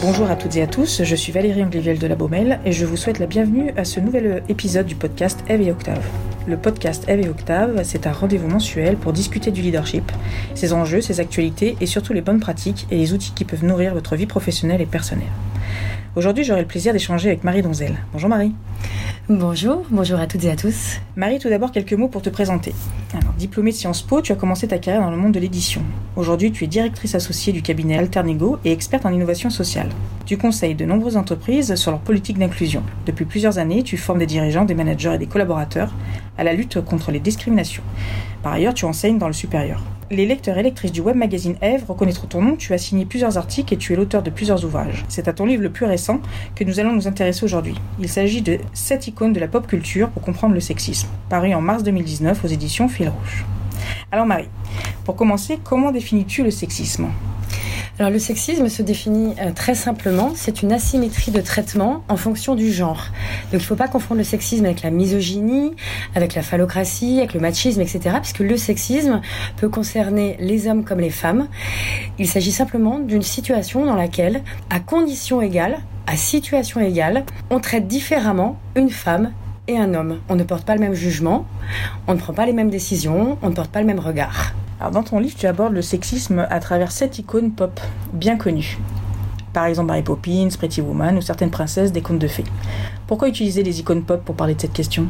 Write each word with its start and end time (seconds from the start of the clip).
Bonjour 0.00 0.30
à 0.30 0.36
toutes 0.36 0.54
et 0.54 0.62
à 0.62 0.68
tous, 0.68 1.02
je 1.02 1.16
suis 1.16 1.32
Valérie 1.32 1.64
Angliviel 1.64 1.98
de 1.98 2.06
la 2.06 2.14
Baumelle 2.14 2.60
et 2.64 2.70
je 2.70 2.86
vous 2.86 2.96
souhaite 2.96 3.18
la 3.18 3.26
bienvenue 3.26 3.72
à 3.76 3.84
ce 3.84 3.98
nouvel 3.98 4.44
épisode 4.48 4.86
du 4.86 4.94
podcast 4.94 5.40
Eve 5.48 5.62
et 5.62 5.72
Octave. 5.72 6.06
Le 6.46 6.56
podcast 6.56 7.04
Eve 7.08 7.26
et 7.26 7.28
Octave, 7.28 7.80
c'est 7.82 8.06
un 8.06 8.12
rendez-vous 8.12 8.46
mensuel 8.46 8.96
pour 8.96 9.12
discuter 9.12 9.50
du 9.50 9.60
leadership, 9.60 10.12
ses 10.54 10.72
enjeux, 10.72 11.00
ses 11.00 11.18
actualités 11.18 11.76
et 11.80 11.86
surtout 11.86 12.12
les 12.12 12.20
bonnes 12.20 12.38
pratiques 12.38 12.86
et 12.92 12.96
les 12.96 13.12
outils 13.12 13.32
qui 13.32 13.44
peuvent 13.44 13.64
nourrir 13.64 13.92
votre 13.92 14.14
vie 14.14 14.26
professionnelle 14.26 14.80
et 14.80 14.86
personnelle. 14.86 15.26
Aujourd'hui, 16.14 16.44
j'aurai 16.44 16.60
le 16.60 16.68
plaisir 16.68 16.92
d'échanger 16.92 17.30
avec 17.30 17.42
Marie 17.42 17.62
Donzel. 17.62 17.96
Bonjour 18.12 18.28
Marie. 18.28 18.54
Bonjour, 19.28 19.84
bonjour 19.90 20.20
à 20.20 20.28
toutes 20.28 20.44
et 20.44 20.50
à 20.50 20.56
tous. 20.56 21.00
Marie, 21.16 21.40
tout 21.40 21.48
d'abord 21.48 21.72
quelques 21.72 21.94
mots 21.94 22.08
pour 22.08 22.22
te 22.22 22.30
présenter. 22.30 22.72
Alors, 23.14 23.27
diplômée 23.38 23.70
de 23.70 23.76
Sciences 23.76 24.02
Po, 24.02 24.20
tu 24.20 24.32
as 24.32 24.34
commencé 24.34 24.66
ta 24.68 24.78
carrière 24.78 25.02
dans 25.02 25.10
le 25.10 25.16
monde 25.16 25.32
de 25.32 25.38
l'édition. 25.38 25.80
Aujourd'hui, 26.16 26.50
tu 26.50 26.64
es 26.64 26.66
directrice 26.66 27.14
associée 27.14 27.52
du 27.52 27.62
cabinet 27.62 27.96
Alternego 27.96 28.58
et 28.64 28.72
experte 28.72 29.06
en 29.06 29.12
innovation 29.12 29.48
sociale. 29.48 29.88
Tu 30.26 30.36
conseilles 30.36 30.74
de 30.74 30.84
nombreuses 30.84 31.16
entreprises 31.16 31.76
sur 31.76 31.92
leur 31.92 32.00
politique 32.00 32.38
d'inclusion. 32.38 32.82
Depuis 33.06 33.24
plusieurs 33.24 33.58
années, 33.58 33.84
tu 33.84 33.96
formes 33.96 34.18
des 34.18 34.26
dirigeants, 34.26 34.64
des 34.64 34.74
managers 34.74 35.14
et 35.14 35.18
des 35.18 35.26
collaborateurs 35.26 35.94
à 36.36 36.44
la 36.44 36.52
lutte 36.52 36.80
contre 36.80 37.12
les 37.12 37.20
discriminations. 37.20 37.82
Par 38.42 38.52
ailleurs, 38.52 38.74
tu 38.74 38.84
enseignes 38.84 39.18
dans 39.18 39.28
le 39.28 39.32
supérieur. 39.32 39.82
Les 40.10 40.24
lecteurs 40.24 40.56
et 40.56 40.62
lectrices 40.62 40.92
du 40.92 41.02
web 41.02 41.16
magazine 41.16 41.56
Eve 41.60 41.84
reconnaîtront 41.86 42.28
ton 42.28 42.40
nom, 42.40 42.56
tu 42.56 42.72
as 42.72 42.78
signé 42.78 43.04
plusieurs 43.04 43.36
articles 43.36 43.74
et 43.74 43.76
tu 43.76 43.92
es 43.92 43.96
l'auteur 43.96 44.22
de 44.22 44.30
plusieurs 44.30 44.64
ouvrages. 44.64 45.04
C'est 45.08 45.28
à 45.28 45.34
ton 45.34 45.44
livre 45.44 45.62
le 45.62 45.68
plus 45.68 45.84
récent 45.84 46.20
que 46.54 46.64
nous 46.64 46.80
allons 46.80 46.94
nous 46.94 47.06
intéresser 47.06 47.44
aujourd'hui. 47.44 47.74
Il 48.00 48.08
s'agit 48.08 48.40
de 48.40 48.58
7 48.72 49.08
icônes 49.08 49.34
de 49.34 49.40
la 49.40 49.48
pop 49.48 49.66
culture 49.66 50.08
pour 50.08 50.22
comprendre 50.22 50.54
le 50.54 50.60
sexisme, 50.60 51.08
paru 51.28 51.52
en 51.52 51.60
mars 51.60 51.82
2019 51.82 52.42
aux 52.42 52.48
éditions 52.48 52.88
Fil 52.88 53.10
Rouge. 53.10 53.27
Alors 54.10 54.26
Marie, 54.26 54.48
pour 55.04 55.16
commencer, 55.16 55.58
comment 55.62 55.90
définis-tu 55.90 56.42
le 56.42 56.50
sexisme? 56.50 57.08
Alors 57.98 58.12
le 58.12 58.20
sexisme 58.20 58.68
se 58.68 58.80
définit 58.80 59.34
euh, 59.40 59.50
très 59.52 59.74
simplement, 59.74 60.30
c'est 60.36 60.62
une 60.62 60.72
asymétrie 60.72 61.32
de 61.32 61.40
traitement 61.40 62.04
en 62.08 62.16
fonction 62.16 62.54
du 62.54 62.72
genre. 62.72 63.06
Donc 63.50 63.54
il 63.54 63.56
ne 63.56 63.60
faut 63.62 63.74
pas 63.74 63.88
confondre 63.88 64.18
le 64.18 64.24
sexisme 64.24 64.66
avec 64.66 64.82
la 64.82 64.90
misogynie, 64.90 65.72
avec 66.14 66.36
la 66.36 66.42
phallocratie, 66.42 67.18
avec 67.18 67.34
le 67.34 67.40
machisme, 67.40 67.80
etc. 67.80 68.16
Puisque 68.20 68.38
le 68.38 68.56
sexisme 68.56 69.20
peut 69.56 69.68
concerner 69.68 70.36
les 70.38 70.68
hommes 70.68 70.84
comme 70.84 71.00
les 71.00 71.10
femmes. 71.10 71.48
Il 72.20 72.28
s'agit 72.28 72.52
simplement 72.52 73.00
d'une 73.00 73.22
situation 73.22 73.84
dans 73.84 73.96
laquelle, 73.96 74.42
à 74.70 74.78
conditions 74.78 75.42
égales, 75.42 75.80
à 76.06 76.16
situation 76.16 76.80
égale, 76.80 77.24
on 77.50 77.58
traite 77.58 77.88
différemment 77.88 78.60
une 78.76 78.90
femme 78.90 79.32
et 79.68 79.78
un 79.78 79.94
homme. 79.94 80.18
On 80.28 80.34
ne 80.34 80.42
porte 80.42 80.64
pas 80.64 80.74
le 80.74 80.80
même 80.80 80.94
jugement, 80.94 81.46
on 82.08 82.14
ne 82.14 82.18
prend 82.18 82.32
pas 82.32 82.46
les 82.46 82.52
mêmes 82.52 82.70
décisions, 82.70 83.38
on 83.42 83.50
ne 83.50 83.54
porte 83.54 83.70
pas 83.70 83.80
le 83.80 83.86
même 83.86 84.00
regard. 84.00 84.52
Alors 84.80 84.90
dans 84.90 85.02
ton 85.02 85.20
livre, 85.20 85.36
tu 85.36 85.46
abordes 85.46 85.74
le 85.74 85.82
sexisme 85.82 86.46
à 86.50 86.58
travers 86.60 86.90
sept 86.90 87.18
icônes 87.18 87.52
pop 87.52 87.78
bien 88.12 88.36
connues. 88.36 88.78
Par 89.52 89.66
exemple 89.66 89.88
Mary 89.88 90.02
Poppins, 90.02 90.48
Pretty 90.56 90.80
Woman 90.80 91.16
ou 91.16 91.20
certaines 91.20 91.50
princesses 91.50 91.92
des 91.92 92.00
contes 92.00 92.18
de 92.18 92.28
fées. 92.28 92.44
Pourquoi 93.06 93.28
utiliser 93.28 93.62
les 93.62 93.80
icônes 93.80 94.02
pop 94.02 94.24
pour 94.24 94.34
parler 94.34 94.54
de 94.54 94.60
cette 94.60 94.72
question? 94.72 95.08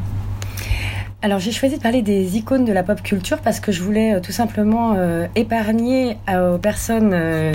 Alors 1.21 1.41
j'ai 1.41 1.51
choisi 1.51 1.79
de 1.79 1.83
parler 1.83 2.01
des 2.01 2.37
icônes 2.37 2.65
de 2.65 2.73
la 2.73 2.85
pop 2.85 3.03
culture 3.03 3.39
parce 3.39 3.59
que 3.59 3.73
je 3.73 3.83
voulais 3.83 4.15
euh, 4.15 4.21
tout 4.21 4.31
simplement 4.31 4.95
euh, 4.97 5.27
épargner 5.35 6.17
aux 6.29 6.59
personnes 6.59 7.11
euh, 7.13 7.53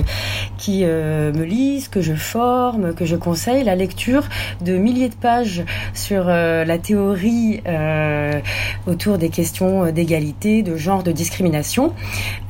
qui 0.64 0.84
me 0.84 1.44
lisent, 1.44 1.88
que 1.88 2.00
je 2.00 2.14
forme, 2.14 2.94
que 2.94 3.04
je 3.04 3.16
conseille 3.16 3.64
la 3.64 3.74
lecture 3.74 4.24
de 4.62 4.78
milliers 4.78 5.10
de 5.10 5.14
pages 5.14 5.62
sur 5.92 6.24
la 6.24 6.78
théorie 6.78 7.60
autour 8.86 9.18
des 9.18 9.28
questions 9.28 9.90
d'égalité, 9.92 10.62
de 10.62 10.76
genre, 10.76 11.02
de 11.02 11.12
discrimination. 11.12 11.92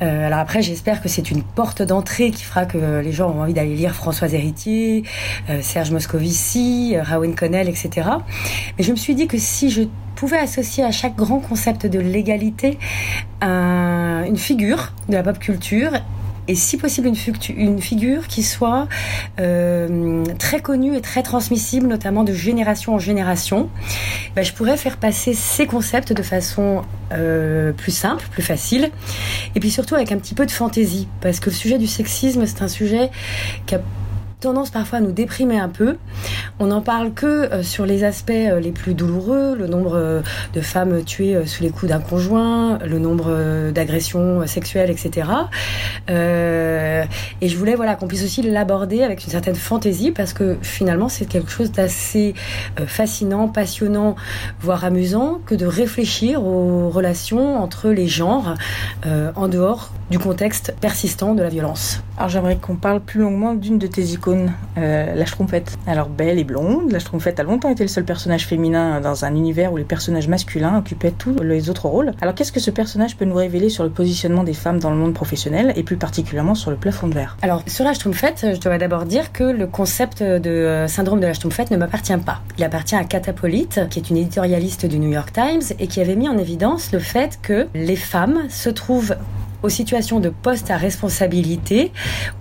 alors 0.01 0.39
après 0.39 0.63
j'espère 0.63 1.03
que 1.03 1.09
c'est 1.09 1.33
une 1.33 1.43
porte 1.43 1.83
d'entrée 1.83 2.31
qui 2.31 2.45
fera 2.45 2.67
que 2.67 3.01
les 3.01 3.13
gens 3.13 3.31
ont 3.31 3.43
envie 3.43 3.55
d'aller 3.55 3.75
lire 3.75 3.97
Françoise 3.97 4.33
Héritier, 4.33 5.03
Serge 5.61 5.91
Moscovici, 5.91 6.95
Raoul 6.97 7.35
Connell, 7.35 7.69
etc. 7.69 8.09
Mais 8.79 8.85
je 8.85 8.93
me 8.93 8.97
suis 8.97 9.17
dit 9.17 9.27
que 9.27 9.39
si 9.39 9.71
je 9.71 9.83
pouvait 10.15 10.39
associer 10.39 10.85
à 10.85 10.93
chaque 10.93 11.17
grand 11.17 11.41
concept 11.41 11.87
de 11.87 11.99
l'égalité 11.99 12.79
une 13.43 14.37
figure 14.37 14.93
de 15.09 15.15
la 15.15 15.25
pop 15.25 15.39
culture 15.41 15.91
et 16.47 16.55
si 16.55 16.77
possible 16.77 17.09
une, 17.09 17.81
figure 17.81 18.29
qui 18.29 18.43
soit 18.43 18.87
euh, 19.41 20.25
très 20.39 20.61
connue 20.61 20.97
et 20.97 21.01
très 21.01 21.23
transmissible, 21.23 21.87
notamment 21.87 22.25
de 22.25 22.33
génération 22.33 22.95
en 22.95 22.99
génération, 22.99 23.71
ben, 24.37 24.45
je 24.45 24.53
pourrais 24.53 24.77
faire 24.77 24.97
passer 24.97 25.33
ces 25.35 25.67
concepts 25.67 26.13
de 26.13 26.23
façon 26.23 26.83
euh, 27.13 27.73
plus 27.73 27.93
simple, 27.93 28.27
plus 28.31 28.43
facile, 28.43 28.91
et 29.55 29.61
puis 29.61 29.71
surtout 29.71 29.95
avec 29.95 30.13
un 30.13 30.19
petit 30.19 30.35
peu 30.35 30.47
de 30.47 30.51
fantaisie, 30.51 31.09
parce 31.21 31.41
que 31.41 31.51
le 31.51 31.57
sujet 31.57 31.79
du 31.79 31.87
sexisme, 31.87 32.45
c'est 32.47 32.63
un 32.63 32.69
sujet 32.69 33.11
qui 33.67 33.75
a 33.75 33.81
tendance 34.45 34.69
parfois 34.69 34.99
à 34.99 35.01
nous 35.01 35.13
déprimer 35.13 35.59
un 35.59 35.71
peu. 35.71 35.97
On 36.59 36.67
n'en 36.67 36.83
parle 36.83 37.15
que 37.15 37.27
euh, 37.27 37.63
sur 37.63 37.87
les 37.87 38.05
aspects 38.05 38.31
euh, 38.31 38.61
les 38.61 38.73
plus 38.73 38.93
douloureux, 38.93 39.57
le 39.57 39.67
nombre 39.67 39.97
euh, 39.97 40.21
de 40.53 40.61
femmes 40.61 41.03
tuées 41.03 41.47
sous 41.47 41.63
les 41.63 41.71
coups 41.71 41.91
d'un 41.91 41.99
conjoint, 41.99 42.79
le 42.85 42.99
nombre 42.99 43.71
d'agressions 43.73 44.47
sexuelles, 44.47 44.91
etc. 44.91 45.29
et 46.09 47.49
je 47.49 47.57
voulais 47.57 47.75
voilà 47.75 47.95
qu'on 47.95 48.07
puisse 48.07 48.23
aussi 48.23 48.43
l'aborder 48.43 49.03
avec 49.03 49.25
une 49.25 49.31
certaine 49.31 49.55
fantaisie 49.55 50.11
parce 50.11 50.33
que 50.33 50.57
finalement 50.63 51.09
c'est 51.09 51.25
quelque 51.25 51.51
chose 51.51 51.73
d'assez 51.73 52.35
fascinant, 52.87 53.49
passionnant, 53.49 54.15
voire 54.61 54.85
amusant 54.85 55.41
que 55.47 55.55
de 55.55 55.67
réfléchir 55.67 56.45
aux 56.45 56.91
relations 56.91 57.57
entre 57.63 57.89
les 57.91 58.07
genres 58.07 58.55
en 59.05 59.49
dehors 59.49 59.91
du 60.11 60.19
contexte 60.19 60.75
persistant 60.81 61.35
de 61.35 61.43
la 61.43 61.49
violence. 61.49 62.03
Alors 62.17 62.29
j'aimerais 62.29 62.57
qu'on 62.57 62.77
parle 62.77 63.01
plus 63.01 63.21
longuement 63.21 63.55
d'une 63.55 63.79
de 63.79 63.87
tes 63.87 64.03
icônes 64.03 64.34
euh, 64.79 65.15
la 65.15 65.27
Schtroumpfette. 65.27 65.77
Alors 65.87 66.09
belle 66.09 66.39
et 66.39 66.45
blonde, 66.45 66.91
la 66.91 66.99
Schtroumpfette 66.99 67.41
a 67.41 67.43
longtemps 67.43 67.69
été 67.71 67.85
le 67.85 67.89
seul 67.89 68.05
personnage 68.05 68.47
féminin 68.47 69.01
dans 69.01 69.25
un 69.25 69.35
univers 69.35 69.73
où 69.73 69.77
les 69.77 69.85
personnages 69.85 70.29
masculins 70.29 70.79
occupaient 70.79 71.13
tous 71.13 71.39
les 71.43 71.71
autres 71.71 71.89
rôles. 71.89 72.13
Alors 72.21 72.35
qu'est-ce 72.35 72.53
que 72.53 72.61
ce 72.61 72.71
personnage 72.71 73.17
peut 73.17 73.25
nous 73.25 73.35
révéler 73.35 73.69
sur 73.69 73.85
le 73.85 73.91
positionnement 73.91 74.45
des 74.45 74.55
femmes 74.55 74.79
dans 74.79 74.91
le 74.91 74.97
monde 74.97 75.15
professionnel 75.15 75.73
et 75.77 75.83
plus 75.83 75.97
particulièrement 75.97 76.55
sur 76.55 76.71
le 76.71 76.77
plafond 76.77 77.09
de 77.09 77.15
verre? 77.15 77.37
Alors 77.43 77.63
sur 77.67 77.85
la 77.85 77.95
Schtroumpfette, 77.95 78.47
je 78.55 78.61
dois 78.61 78.79
d'abord 78.79 79.05
dire 79.05 79.33
que 79.33 79.45
le 79.45 79.67
concept 79.67 80.23
de 80.23 80.51
euh, 80.51 80.89
syndrome 80.89 81.21
de 81.21 81.27
la 81.27 81.35
Schtroumpfette 81.35 81.71
ne 81.71 81.77
m'appartient 81.77 82.17
pas. 82.17 82.41
Il 82.59 82.65
appartient 82.65 82.97
à 82.97 83.05
Catapolite, 83.05 83.81
qui 83.91 83.99
est 83.99 84.11
une 84.11 84.17
éditorialiste 84.17 84.87
du 84.87 84.99
New 84.99 85.11
York 85.11 85.33
Times 85.33 85.63
et 85.79 85.87
qui 85.87 86.01
avait 86.01 86.17
mis 86.17 86.29
en 86.29 86.39
évidence 86.39 86.93
le 86.93 86.99
fait 86.99 87.39
que 87.43 87.67
les 87.75 87.97
femmes 87.97 88.45
se 88.49 88.71
trouvent 88.71 89.17
aux 89.65 89.71
situations 89.71 90.21
de 90.21 90.29
poste 90.29 90.71
à 90.71 90.77
responsabilité 90.77 91.91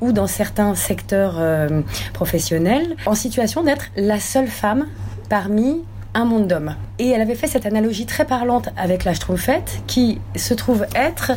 ou 0.02 0.12
dans 0.12 0.28
certains 0.28 0.76
secteurs 0.76 1.36
euh, 1.38 1.82
professionnels 2.14 2.98
en 3.06 3.16
situation 3.16 3.64
d'être 3.64 3.86
la 3.96 4.20
seule 4.20 4.50
femme 4.50 4.88
parmi 5.30 5.82
un 6.14 6.26
monde 6.26 6.48
d'hommes. 6.48 6.76
Et 7.00 7.10
elle 7.10 7.22
avait 7.22 7.34
fait 7.34 7.48
cette 7.48 7.66
analogie 7.66 8.06
très 8.06 8.26
parlante 8.26 8.70
avec 8.78 9.04
la 9.04 9.14
Schtroumpfette, 9.14 9.82
qui 9.88 10.20
se 10.36 10.54
trouve 10.54 10.86
être 10.96 11.32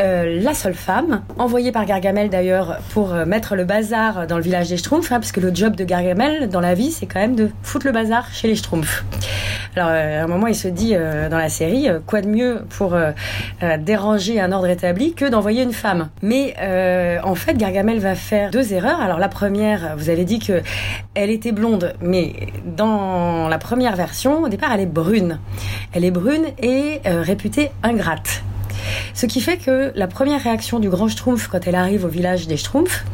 euh, 0.00 0.40
la 0.42 0.54
seule 0.54 0.74
femme, 0.74 1.22
envoyée 1.38 1.70
par 1.70 1.84
Gargamel 1.84 2.30
d'ailleurs 2.30 2.78
pour 2.90 3.12
euh, 3.12 3.24
mettre 3.24 3.54
le 3.54 3.64
bazar 3.64 4.26
dans 4.26 4.36
le 4.36 4.42
village 4.42 4.70
des 4.70 4.78
Schtroumpfs, 4.78 5.12
hein, 5.12 5.20
puisque 5.20 5.36
le 5.36 5.54
job 5.54 5.76
de 5.76 5.84
Gargamel 5.84 6.48
dans 6.48 6.60
la 6.60 6.74
vie, 6.74 6.90
c'est 6.90 7.06
quand 7.06 7.20
même 7.20 7.36
de 7.36 7.50
foutre 7.62 7.86
le 7.86 7.92
bazar 7.92 8.32
chez 8.32 8.48
les 8.48 8.56
Schtroumpfs. 8.56 9.04
Alors, 9.76 9.90
euh, 9.90 10.20
à 10.20 10.24
un 10.24 10.26
moment, 10.26 10.46
il 10.46 10.54
se 10.54 10.68
dit 10.68 10.94
dans 10.94 11.38
la 11.38 11.48
série, 11.48 11.88
quoi 12.06 12.22
de 12.22 12.28
mieux 12.28 12.62
pour 12.70 12.96
déranger 13.78 14.40
un 14.40 14.52
ordre 14.52 14.68
établi 14.68 15.14
que 15.14 15.26
d'envoyer 15.26 15.62
une 15.62 15.72
femme. 15.72 16.08
Mais 16.22 16.54
en 17.22 17.34
fait, 17.34 17.56
Gargamel 17.56 17.98
va 17.98 18.14
faire 18.14 18.50
deux 18.50 18.72
erreurs. 18.72 19.00
Alors, 19.00 19.18
la 19.18 19.28
première, 19.28 19.96
vous 19.96 20.08
avez 20.08 20.24
dit 20.24 20.38
que 20.38 20.62
elle 21.14 21.30
était 21.30 21.52
blonde, 21.52 21.94
mais 22.00 22.34
dans 22.64 23.48
la 23.48 23.58
première 23.58 23.96
version, 23.96 24.42
au 24.42 24.48
départ, 24.48 24.72
elle 24.72 24.80
est 24.80 24.86
brune. 24.86 25.38
Elle 25.92 26.04
est 26.04 26.10
brune 26.10 26.46
et 26.58 27.00
euh, 27.06 27.22
réputée 27.22 27.70
ingrate. 27.82 28.42
Ce 29.14 29.26
qui 29.26 29.40
fait 29.40 29.56
que 29.56 29.92
la 29.94 30.06
première 30.06 30.42
réaction 30.42 30.78
du 30.78 30.88
grand 30.88 31.08
Schtroumpf 31.08 31.48
quand 31.48 31.66
elle 31.66 31.74
arrive 31.74 32.04
au 32.04 32.08
village 32.08 32.46
des 32.46 32.56
Schtroumpfs, 32.56 33.04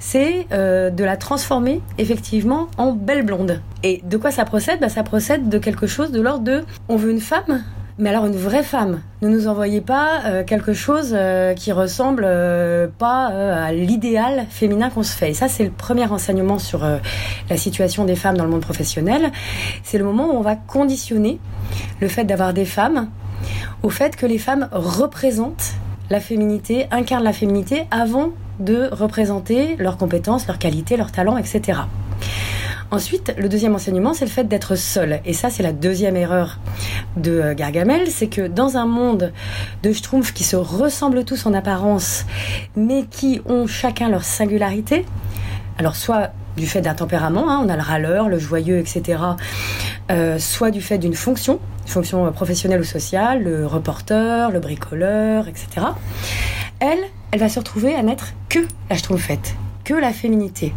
c'est 0.00 0.46
euh, 0.52 0.90
de 0.90 1.04
la 1.04 1.16
transformer 1.16 1.80
effectivement 1.98 2.68
en 2.76 2.92
belle 2.92 3.24
blonde. 3.24 3.60
Et 3.82 4.00
de 4.04 4.16
quoi 4.16 4.30
ça 4.30 4.44
procède? 4.44 4.80
Bah, 4.80 4.88
Ça 4.88 5.02
procède 5.02 5.48
de 5.48 5.58
quelque 5.58 5.86
chose 5.86 6.12
de 6.12 6.20
l'ordre 6.20 6.44
de 6.44 6.64
on 6.88 6.96
veut 6.96 7.10
une 7.10 7.20
femme 7.20 7.62
mais 7.98 8.10
alors 8.10 8.26
une 8.26 8.36
vraie 8.36 8.62
femme. 8.62 9.00
Ne 9.20 9.28
nous 9.28 9.48
envoyez 9.48 9.80
pas 9.80 10.22
euh, 10.24 10.44
quelque 10.44 10.72
chose 10.72 11.12
euh, 11.14 11.54
qui 11.54 11.72
ressemble 11.72 12.24
euh, 12.26 12.88
pas 12.98 13.26
à 13.26 13.72
l'idéal 13.72 14.46
féminin 14.50 14.90
qu'on 14.90 15.02
se 15.02 15.16
fait. 15.16 15.30
Et 15.30 15.34
ça, 15.34 15.48
c'est 15.48 15.64
le 15.64 15.70
premier 15.70 16.06
enseignement 16.06 16.58
sur 16.58 16.84
la 16.84 17.56
situation 17.56 18.04
des 18.04 18.16
femmes 18.16 18.36
dans 18.36 18.44
le 18.44 18.50
monde 18.50 18.62
professionnel. 18.62 19.30
C'est 19.82 19.98
le 19.98 20.04
moment 20.04 20.32
où 20.32 20.36
on 20.36 20.40
va 20.40 20.56
conditionner 20.56 21.38
le 22.00 22.08
fait 22.08 22.24
d'avoir 22.24 22.52
des 22.52 22.64
femmes 22.64 23.08
au 23.82 23.90
fait 23.90 24.16
que 24.16 24.26
les 24.26 24.38
femmes 24.38 24.68
représentent 24.72 25.74
la 26.10 26.20
féminité, 26.20 26.86
incarnent 26.90 27.24
la 27.24 27.32
féminité 27.32 27.84
avant 27.90 28.30
de 28.60 28.88
représenter 28.92 29.76
leurs 29.78 29.96
compétences, 29.96 30.46
leurs 30.46 30.58
qualités, 30.58 30.96
leurs 30.96 31.12
talents, 31.12 31.36
etc. 31.36 31.80
Ensuite, 32.92 33.32
le 33.38 33.48
deuxième 33.48 33.74
enseignement, 33.74 34.12
c'est 34.12 34.26
le 34.26 34.30
fait 34.30 34.44
d'être 34.44 34.76
seul. 34.76 35.20
Et 35.24 35.32
ça, 35.32 35.48
c'est 35.48 35.62
la 35.62 35.72
deuxième 35.72 36.14
erreur 36.14 36.58
de 37.16 37.30
euh, 37.30 37.54
Gargamel, 37.54 38.08
c'est 38.10 38.26
que 38.26 38.46
dans 38.46 38.76
un 38.76 38.84
monde 38.84 39.32
de 39.82 39.92
Schtroumpfs 39.94 40.34
qui 40.34 40.44
se 40.44 40.56
ressemblent 40.56 41.24
tous 41.24 41.46
en 41.46 41.54
apparence, 41.54 42.26
mais 42.76 43.06
qui 43.06 43.40
ont 43.46 43.66
chacun 43.66 44.10
leur 44.10 44.24
singularité, 44.24 45.06
alors 45.78 45.96
soit 45.96 46.32
du 46.58 46.66
fait 46.66 46.82
d'un 46.82 46.92
tempérament, 46.92 47.50
hein, 47.50 47.62
on 47.64 47.70
a 47.70 47.76
le 47.76 47.82
râleur, 47.82 48.28
le 48.28 48.38
joyeux, 48.38 48.78
etc. 48.78 49.22
Euh, 50.10 50.38
soit 50.38 50.70
du 50.70 50.82
fait 50.82 50.98
d'une 50.98 51.14
fonction, 51.14 51.60
fonction 51.86 52.30
professionnelle 52.30 52.80
ou 52.80 52.84
sociale, 52.84 53.42
le 53.42 53.66
reporter, 53.66 54.50
le 54.50 54.60
bricoleur, 54.60 55.48
etc. 55.48 55.86
Elle, 56.78 57.04
elle 57.30 57.40
va 57.40 57.48
se 57.48 57.58
retrouver 57.58 57.94
à 57.94 58.02
n'être 58.02 58.34
que 58.50 58.58
la 58.90 58.98
schtroumpfette, 58.98 59.54
que 59.82 59.94
la 59.94 60.12
féminité. 60.12 60.74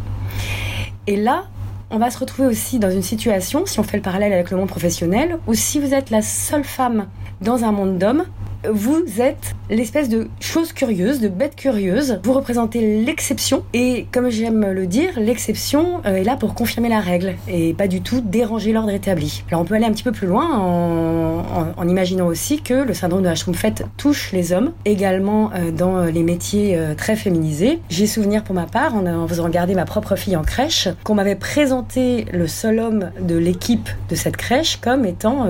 Et 1.08 1.18
là, 1.18 1.44
on 1.92 1.98
va 1.98 2.10
se 2.10 2.18
retrouver 2.18 2.48
aussi 2.48 2.80
dans 2.80 2.92
une 2.92 3.02
situation, 3.02 3.66
si 3.66 3.80
on 3.80 3.84
fait 3.84 3.98
le 3.98 4.04
parallèle 4.04 4.34
avec 4.34 4.52
le 4.52 4.58
monde 4.58 4.68
professionnel, 4.68 5.38
où 5.48 5.54
si 5.54 5.80
vous 5.80 5.94
êtes 5.94 6.10
la 6.10 6.22
seule 6.22 6.64
femme 6.64 7.08
dans 7.42 7.64
un 7.64 7.72
monde 7.72 7.98
d'hommes, 7.98 8.26
vous 8.72 9.04
êtes 9.20 9.56
l'espèce 9.70 10.10
de 10.10 10.28
chose 10.40 10.74
curieuse, 10.74 11.20
de 11.20 11.28
bête 11.28 11.56
curieuse. 11.56 12.20
Vous 12.24 12.34
représentez 12.34 13.04
l'exception 13.04 13.64
et 13.74 14.06
comme 14.12 14.30
j'aime 14.30 14.72
le 14.72 14.88
dire, 14.88 15.14
l'exception 15.18 16.02
euh, 16.06 16.16
est 16.16 16.24
là 16.24 16.36
pour 16.36 16.54
confirmer 16.54 16.90
la 16.90 17.00
règle 17.00 17.36
et 17.48 17.74
pas 17.74 17.88
du 17.88 18.02
tout 18.02 18.22
déranger 18.22 18.72
l'ordre 18.72 18.92
établi. 18.92 19.44
Alors 19.50 19.62
on 19.62 19.66
peut 19.66 19.76
aller 19.76 19.86
un 19.86 19.92
petit 19.92 20.04
peu 20.04 20.12
plus 20.12 20.28
loin 20.28 20.58
en, 20.58 21.88
imaginant 21.88 22.28
aussi 22.28 22.62
que 22.62 22.74
le 22.74 22.94
syndrome 22.94 23.22
de 23.22 23.28
la 23.28 23.36
Schtroumpfette 23.36 23.86
touche 23.98 24.32
les 24.32 24.54
hommes, 24.54 24.72
également 24.86 25.52
euh, 25.54 25.72
dans 25.72 26.06
les 26.06 26.24
métiers 26.24 26.76
euh, 26.78 26.96
très 26.96 27.16
féminisés. 27.16 27.80
J'ai 27.90 28.08
souvenir 28.08 28.44
pour 28.44 28.56
ma 28.56 28.66
part, 28.66 28.96
en, 28.96 29.28
faisant 29.28 29.44
regarder 29.44 29.76
ma 29.76 29.86
propre 29.86 30.16
fille 30.16 30.36
en 30.36 30.44
crèche, 30.44 30.90
qu'on 31.04 31.16
m'avait 31.16 31.36
présenté 31.36 32.26
le 32.34 32.48
seul 32.48 32.80
homme 32.80 33.12
de 33.22 33.36
l'équipe 33.36 33.90
de 34.10 34.16
cette 34.16 34.38
crèche 34.38 34.78
comme 34.78 35.06
étant 35.06 35.48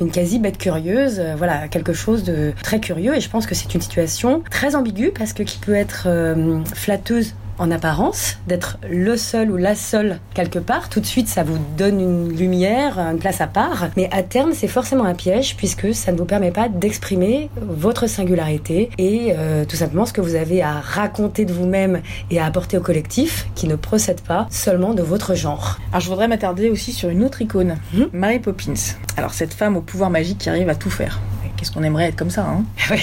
une 0.00 0.10
quasi 0.10 0.38
bête 0.38 0.58
curieuse, 0.58 1.22
voilà, 1.36 1.68
quelque 1.68 1.92
chose 1.92 2.24
de 2.24 2.39
très 2.62 2.80
curieux 2.80 3.16
et 3.16 3.20
je 3.20 3.28
pense 3.28 3.46
que 3.46 3.54
c'est 3.54 3.74
une 3.74 3.80
situation 3.80 4.42
très 4.50 4.74
ambiguë 4.74 5.12
parce 5.16 5.32
que 5.32 5.42
qui 5.42 5.58
peut 5.58 5.74
être 5.74 6.04
euh, 6.06 6.62
flatteuse 6.74 7.34
en 7.60 7.70
apparence, 7.70 8.38
d'être 8.46 8.78
le 8.90 9.18
seul 9.18 9.50
ou 9.50 9.58
la 9.58 9.74
seule 9.74 10.18
quelque 10.32 10.58
part, 10.58 10.88
tout 10.88 10.98
de 10.98 11.06
suite 11.06 11.28
ça 11.28 11.42
vous 11.42 11.58
donne 11.76 12.00
une 12.00 12.34
lumière, 12.34 12.98
une 12.98 13.18
place 13.18 13.42
à 13.42 13.46
part, 13.46 13.88
mais 13.98 14.08
à 14.12 14.22
terme 14.22 14.52
c'est 14.54 14.66
forcément 14.66 15.04
un 15.04 15.14
piège 15.14 15.56
puisque 15.56 15.94
ça 15.94 16.10
ne 16.10 16.16
vous 16.16 16.24
permet 16.24 16.52
pas 16.52 16.70
d'exprimer 16.70 17.50
votre 17.60 18.06
singularité 18.06 18.88
et 18.96 19.34
euh, 19.36 19.66
tout 19.66 19.76
simplement 19.76 20.06
ce 20.06 20.14
que 20.14 20.22
vous 20.22 20.36
avez 20.36 20.62
à 20.62 20.80
raconter 20.80 21.44
de 21.44 21.52
vous-même 21.52 22.00
et 22.30 22.40
à 22.40 22.46
apporter 22.46 22.78
au 22.78 22.80
collectif 22.80 23.46
qui 23.54 23.68
ne 23.68 23.76
procède 23.76 24.22
pas 24.22 24.46
seulement 24.50 24.94
de 24.94 25.02
votre 25.02 25.34
genre. 25.34 25.78
Alors 25.90 26.00
je 26.00 26.08
voudrais 26.08 26.28
m'attarder 26.28 26.70
aussi 26.70 26.92
sur 26.92 27.10
une 27.10 27.22
autre 27.22 27.42
icône, 27.42 27.76
hmm 27.92 28.04
Mary 28.14 28.38
Poppins. 28.38 28.72
Alors 29.18 29.34
cette 29.34 29.52
femme 29.52 29.76
au 29.76 29.82
pouvoir 29.82 30.08
magique 30.08 30.38
qui 30.38 30.48
arrive 30.48 30.70
à 30.70 30.74
tout 30.74 30.90
faire. 30.90 31.20
Qu'est-ce 31.60 31.72
qu'on 31.72 31.82
aimerait 31.82 32.04
être 32.04 32.16
comme 32.16 32.30
ça 32.30 32.46
hein 32.46 32.64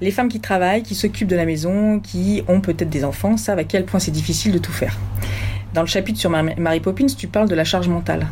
Les 0.00 0.10
femmes 0.10 0.28
qui 0.28 0.40
travaillent, 0.40 0.82
qui 0.82 0.96
s'occupent 0.96 1.28
de 1.28 1.36
la 1.36 1.46
maison, 1.46 2.00
qui 2.00 2.42
ont 2.48 2.60
peut-être 2.60 2.90
des 2.90 3.04
enfants, 3.04 3.36
savent 3.36 3.60
à 3.60 3.64
quel 3.64 3.84
point 3.84 4.00
c'est 4.00 4.10
difficile 4.10 4.50
de 4.50 4.58
tout 4.58 4.72
faire. 4.72 4.98
Dans 5.72 5.82
le 5.82 5.86
chapitre 5.86 6.18
sur 6.18 6.28
Mary 6.28 6.80
Poppins, 6.80 7.06
tu 7.06 7.28
parles 7.28 7.48
de 7.48 7.54
la 7.54 7.62
charge 7.62 7.86
mentale. 7.86 8.26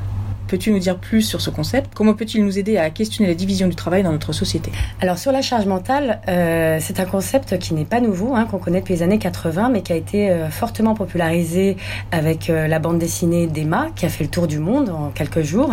Peux-tu 0.51 0.73
nous 0.73 0.81
dire 0.81 0.99
plus 0.99 1.23
sur 1.23 1.41
ce 1.41 1.49
concept? 1.49 1.93
Comment 1.95 2.13
peut-il 2.13 2.45
nous 2.45 2.59
aider 2.59 2.77
à 2.77 2.91
questionner 2.91 3.29
la 3.29 3.37
division 3.37 3.69
du 3.69 3.77
travail 3.77 4.03
dans 4.03 4.11
notre 4.11 4.33
société? 4.33 4.73
Alors 5.01 5.17
sur 5.17 5.31
la 5.31 5.43
charge 5.43 5.67
mentale, 5.67 6.21
euh, 6.27 6.79
c'est 6.81 6.99
un 6.99 7.05
concept 7.05 7.57
qui 7.61 7.73
n'est 7.73 7.85
pas 7.85 8.01
nouveau, 8.01 8.35
hein, 8.35 8.47
qu'on 8.51 8.59
connaît 8.59 8.81
depuis 8.81 8.95
les 8.95 9.05
années 9.05 9.21
80, 9.21 9.69
mais 9.69 9.83
qui 9.83 9.93
a 9.93 9.95
été 9.95 10.29
euh, 10.29 10.51
fortement 10.51 10.95
popularisé 10.95 11.77
avec 12.11 12.51
euh, 12.51 12.67
la 12.67 12.81
bande 12.81 12.99
dessinée 12.99 13.47
d'Emma, 13.47 13.91
qui 13.95 14.07
a 14.07 14.09
fait 14.09 14.25
le 14.25 14.31
tour 14.31 14.49
du 14.49 14.59
monde 14.59 14.89
en 14.89 15.11
quelques 15.11 15.43
jours. 15.43 15.73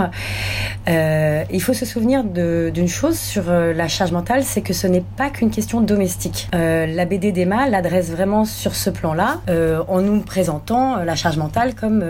il 0.87 1.61
faut 1.63 1.73
se 1.73 1.87
souvenir 1.87 2.23
d'une 2.23 2.87
chose 2.87 3.17
sur 3.17 3.49
la 3.49 3.87
charge 3.87 4.11
mentale, 4.11 4.43
c'est 4.43 4.61
que 4.61 4.73
ce 4.73 4.85
n'est 4.85 5.03
pas 5.17 5.31
qu'une 5.31 5.49
question 5.49 5.81
domestique. 5.81 6.49
la 6.53 7.05
BD 7.05 7.31
d'Emma 7.31 7.67
l'adresse 7.67 8.11
vraiment 8.11 8.45
sur 8.45 8.75
ce 8.75 8.91
plan-là, 8.91 9.41
en 9.87 10.01
nous 10.01 10.21
présentant 10.21 10.97
la 10.97 11.15
charge 11.15 11.37
mentale 11.37 11.73
comme 11.73 12.03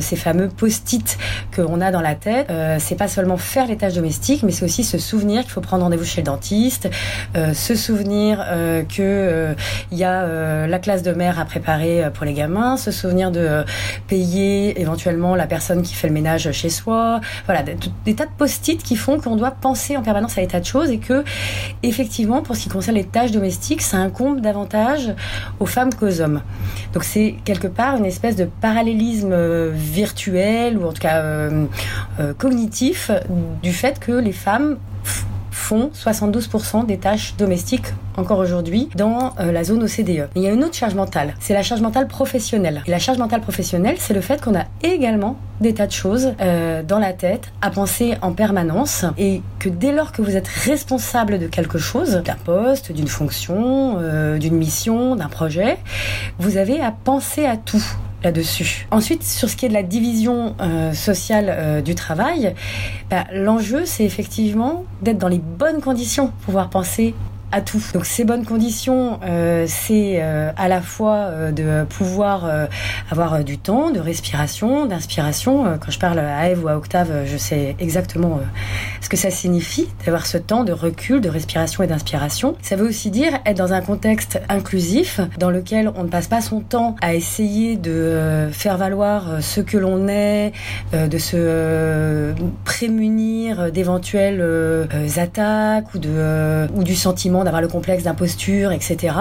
ces 0.00 0.16
fameux 0.16 0.48
post-it 0.48 1.18
qu'on 1.54 1.80
a 1.80 1.90
dans 1.90 2.03
la 2.04 2.14
tête, 2.14 2.46
euh, 2.50 2.76
c'est 2.78 2.94
pas 2.94 3.08
seulement 3.08 3.36
faire 3.36 3.66
les 3.66 3.76
tâches 3.76 3.94
domestiques, 3.94 4.42
mais 4.44 4.52
c'est 4.52 4.64
aussi 4.64 4.84
se 4.84 4.98
souvenir 4.98 5.42
qu'il 5.42 5.50
faut 5.50 5.60
prendre 5.60 5.82
rendez-vous 5.82 6.04
chez 6.04 6.20
le 6.20 6.26
dentiste, 6.26 6.88
euh, 7.36 7.52
se 7.52 7.74
souvenir 7.74 8.44
euh, 8.46 8.82
que 8.84 9.54
il 9.90 9.98
y 9.98 10.04
a 10.04 10.66
la 10.66 10.78
classe 10.78 11.02
de 11.02 11.12
mère 11.12 11.40
à 11.40 11.44
préparer 11.44 12.04
pour 12.12 12.24
les 12.24 12.34
gamins, 12.34 12.76
se 12.76 12.90
souvenir 12.90 13.30
de 13.30 13.64
payer 14.06 14.80
éventuellement 14.80 15.34
la 15.34 15.46
personne 15.46 15.82
qui 15.82 15.94
fait 15.94 16.08
le 16.08 16.14
ménage 16.14 16.50
chez 16.52 16.68
soi. 16.68 17.20
Voilà, 17.46 17.62
des, 17.62 18.14
tas 18.14 18.26
de 18.26 18.30
post-it 18.36 18.82
qui 18.82 18.96
font 18.96 19.18
qu'on 19.18 19.36
doit 19.36 19.50
penser 19.50 19.96
en 19.96 20.02
permanence 20.02 20.36
à 20.38 20.42
des 20.42 20.46
tas 20.46 20.60
de 20.60 20.64
choses 20.64 20.90
et 20.90 20.98
que 20.98 21.24
effectivement, 21.82 22.42
pour 22.42 22.56
ce 22.56 22.62
qui 22.62 22.68
concerne 22.68 22.96
les 22.96 23.04
tâches 23.04 23.30
domestiques, 23.30 23.82
ça 23.82 23.96
incombe 23.96 24.40
davantage 24.40 25.14
aux 25.58 25.66
femmes 25.66 25.94
qu'aux 25.94 26.20
hommes. 26.20 26.42
Donc 26.92 27.04
c'est 27.04 27.36
quelque 27.44 27.68
part 27.68 27.96
une 27.96 28.06
espèce 28.06 28.36
de 28.36 28.44
parallélisme 28.60 29.34
virtuel 29.72 30.78
ou 30.78 30.86
en 30.86 30.92
tout 30.92 31.00
cas 31.00 31.22
euh, 31.22 31.66
cognitif 32.38 33.10
du 33.62 33.72
fait 33.72 33.98
que 33.98 34.12
les 34.12 34.32
femmes 34.32 34.78
font 35.54 35.90
72% 35.94 36.84
des 36.84 36.98
tâches 36.98 37.36
domestiques 37.38 37.86
encore 38.16 38.38
aujourd'hui 38.38 38.90
dans 38.96 39.32
euh, 39.40 39.50
la 39.50 39.64
zone 39.64 39.82
OCDE. 39.84 40.28
il 40.34 40.42
y 40.42 40.46
a 40.46 40.52
une 40.52 40.62
autre 40.62 40.74
charge 40.74 40.94
mentale, 40.94 41.34
c'est 41.40 41.54
la 41.54 41.62
charge 41.62 41.80
mentale 41.80 42.06
professionnelle. 42.06 42.82
Et 42.86 42.90
la 42.90 42.98
charge 42.98 43.18
mentale 43.18 43.40
professionnelle, 43.40 43.96
c'est 43.98 44.14
le 44.14 44.20
fait 44.20 44.42
qu'on 44.42 44.54
a 44.54 44.64
également 44.82 45.36
des 45.60 45.72
tas 45.72 45.86
de 45.86 45.92
choses 45.92 46.34
euh, 46.40 46.82
dans 46.82 46.98
la 46.98 47.12
tête 47.12 47.52
à 47.62 47.70
penser 47.70 48.16
en 48.20 48.32
permanence 48.32 49.04
et 49.16 49.42
que 49.58 49.68
dès 49.68 49.92
lors 49.92 50.12
que 50.12 50.22
vous 50.22 50.36
êtes 50.36 50.48
responsable 50.48 51.38
de 51.38 51.46
quelque 51.46 51.78
chose, 51.78 52.22
d'un 52.24 52.34
poste, 52.34 52.92
d'une 52.92 53.08
fonction, 53.08 53.98
d'une 54.38 54.56
mission, 54.56 55.16
d'un 55.16 55.28
projet, 55.28 55.78
vous 56.38 56.56
avez 56.56 56.80
à 56.80 56.92
penser 56.92 57.46
à 57.46 57.56
tout 57.56 57.84
là-dessus. 58.24 58.86
Ensuite, 58.90 59.22
sur 59.22 59.48
ce 59.48 59.56
qui 59.56 59.66
est 59.66 59.68
de 59.68 59.74
la 59.74 59.82
division 59.82 60.56
euh, 60.60 60.92
sociale 60.92 61.46
euh, 61.48 61.80
du 61.80 61.94
travail, 61.94 62.54
bah, 63.10 63.24
l'enjeu, 63.32 63.84
c'est 63.84 64.04
effectivement 64.04 64.84
d'être 65.02 65.18
dans 65.18 65.28
les 65.28 65.38
bonnes 65.38 65.80
conditions 65.80 66.28
pour 66.28 66.36
pouvoir 66.46 66.70
penser 66.70 67.14
tout. 67.60 67.82
Donc 67.92 68.06
ces 68.06 68.24
bonnes 68.24 68.44
conditions, 68.44 69.20
euh, 69.24 69.64
c'est 69.68 70.18
euh, 70.20 70.50
à 70.56 70.68
la 70.68 70.80
fois 70.80 71.16
euh, 71.16 71.52
de 71.52 71.84
pouvoir 71.84 72.50
avoir 73.10 73.44
du 73.44 73.58
temps, 73.58 73.90
de 73.90 74.00
respiration, 74.00 74.86
d'inspiration. 74.86 75.78
Quand 75.80 75.90
je 75.90 75.98
parle 75.98 76.18
à 76.18 76.50
Eve 76.50 76.64
ou 76.64 76.68
à 76.68 76.76
Octave, 76.76 77.24
je 77.26 77.36
sais 77.36 77.76
exactement 77.78 78.40
ce 79.00 79.08
que 79.08 79.16
ça 79.16 79.30
signifie 79.30 79.88
d'avoir 80.04 80.26
ce 80.26 80.38
temps 80.38 80.64
de 80.64 80.72
recul, 80.72 81.20
de 81.20 81.28
respiration 81.28 81.82
et 81.82 81.86
d'inspiration. 81.86 82.56
Ça 82.62 82.76
veut 82.76 82.86
aussi 82.86 83.10
dire 83.10 83.38
être 83.46 83.56
dans 83.56 83.72
un 83.72 83.80
contexte 83.80 84.40
inclusif 84.48 85.20
dans 85.38 85.50
lequel 85.50 85.92
on 85.96 86.04
ne 86.04 86.08
passe 86.08 86.28
pas 86.28 86.40
son 86.40 86.60
temps 86.60 86.96
à 87.02 87.14
essayer 87.14 87.76
de 87.76 88.48
faire 88.52 88.76
valoir 88.76 89.42
ce 89.42 89.60
que 89.60 89.78
l'on 89.78 90.08
est, 90.08 90.52
de 90.92 91.18
se 91.18 92.32
prémunir 92.64 93.70
d'éventuelles 93.70 94.88
attaques 95.16 95.94
ou 95.94 95.98
de 95.98 96.66
ou 96.74 96.82
du 96.82 96.94
sentiment 96.94 97.43
d'avoir 97.44 97.62
le 97.62 97.68
complexe 97.68 98.04
d'imposture, 98.04 98.72
etc., 98.72 99.14